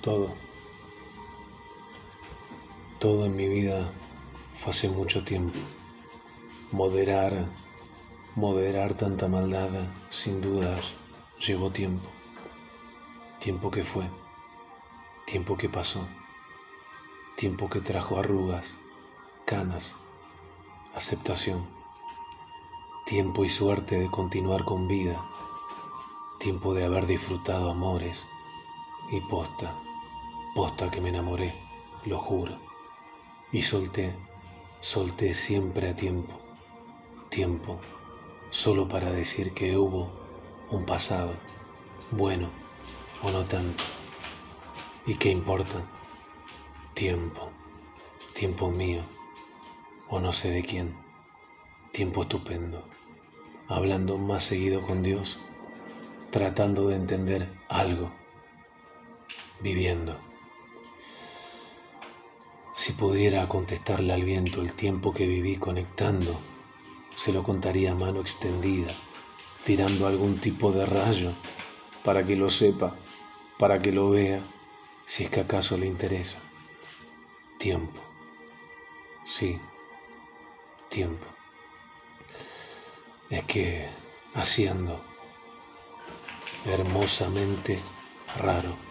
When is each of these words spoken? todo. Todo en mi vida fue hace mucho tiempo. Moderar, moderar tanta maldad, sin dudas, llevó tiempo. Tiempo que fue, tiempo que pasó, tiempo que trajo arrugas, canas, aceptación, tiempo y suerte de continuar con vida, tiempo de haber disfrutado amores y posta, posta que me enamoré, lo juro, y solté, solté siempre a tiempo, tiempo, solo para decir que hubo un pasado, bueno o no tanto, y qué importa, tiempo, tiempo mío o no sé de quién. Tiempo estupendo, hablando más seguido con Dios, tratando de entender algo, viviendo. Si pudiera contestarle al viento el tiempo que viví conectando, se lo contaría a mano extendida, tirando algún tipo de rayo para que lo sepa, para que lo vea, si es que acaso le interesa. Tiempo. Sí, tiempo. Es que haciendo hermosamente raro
todo. 0.00 0.34
Todo 2.98 3.26
en 3.26 3.36
mi 3.36 3.48
vida 3.48 3.92
fue 4.58 4.70
hace 4.70 4.88
mucho 4.88 5.24
tiempo. 5.24 5.58
Moderar, 6.72 7.46
moderar 8.36 8.94
tanta 8.94 9.28
maldad, 9.28 9.70
sin 10.10 10.40
dudas, 10.40 10.94
llevó 11.38 11.70
tiempo. 11.70 12.08
Tiempo 13.38 13.70
que 13.70 13.84
fue, 13.84 14.04
tiempo 15.26 15.56
que 15.56 15.68
pasó, 15.68 16.06
tiempo 17.36 17.70
que 17.70 17.80
trajo 17.80 18.18
arrugas, 18.18 18.76
canas, 19.46 19.96
aceptación, 20.94 21.66
tiempo 23.06 23.42
y 23.42 23.48
suerte 23.48 23.98
de 23.98 24.10
continuar 24.10 24.64
con 24.64 24.86
vida, 24.88 25.24
tiempo 26.38 26.74
de 26.74 26.84
haber 26.84 27.06
disfrutado 27.06 27.70
amores 27.70 28.26
y 29.10 29.20
posta, 29.22 29.74
posta 30.54 30.90
que 30.90 31.00
me 31.00 31.10
enamoré, 31.10 31.54
lo 32.04 32.18
juro, 32.18 32.58
y 33.52 33.62
solté, 33.62 34.14
solté 34.80 35.34
siempre 35.34 35.90
a 35.90 35.96
tiempo, 35.96 36.38
tiempo, 37.28 37.78
solo 38.50 38.88
para 38.88 39.10
decir 39.10 39.52
que 39.54 39.76
hubo 39.76 40.10
un 40.70 40.84
pasado, 40.84 41.34
bueno 42.10 42.48
o 43.22 43.30
no 43.30 43.44
tanto, 43.44 43.84
y 45.06 45.14
qué 45.14 45.30
importa, 45.30 45.84
tiempo, 46.94 47.50
tiempo 48.34 48.70
mío 48.70 49.02
o 50.08 50.18
no 50.18 50.32
sé 50.32 50.50
de 50.50 50.64
quién. 50.64 50.94
Tiempo 51.92 52.22
estupendo, 52.22 52.84
hablando 53.68 54.16
más 54.18 54.44
seguido 54.44 54.82
con 54.86 55.02
Dios, 55.02 55.40
tratando 56.30 56.88
de 56.88 56.96
entender 56.96 57.48
algo, 57.68 58.12
viviendo. 59.60 60.29
Si 62.80 62.94
pudiera 62.94 63.46
contestarle 63.46 64.14
al 64.14 64.24
viento 64.24 64.62
el 64.62 64.72
tiempo 64.72 65.12
que 65.12 65.26
viví 65.26 65.56
conectando, 65.56 66.40
se 67.14 67.30
lo 67.30 67.42
contaría 67.42 67.92
a 67.92 67.94
mano 67.94 68.22
extendida, 68.22 68.90
tirando 69.66 70.06
algún 70.06 70.38
tipo 70.38 70.72
de 70.72 70.86
rayo 70.86 71.30
para 72.02 72.24
que 72.24 72.36
lo 72.36 72.48
sepa, 72.48 72.96
para 73.58 73.82
que 73.82 73.92
lo 73.92 74.08
vea, 74.08 74.42
si 75.04 75.24
es 75.24 75.30
que 75.30 75.40
acaso 75.40 75.76
le 75.76 75.84
interesa. 75.84 76.38
Tiempo. 77.58 78.00
Sí, 79.26 79.60
tiempo. 80.88 81.26
Es 83.28 83.44
que 83.44 83.90
haciendo 84.32 85.04
hermosamente 86.64 87.78
raro 88.38 88.89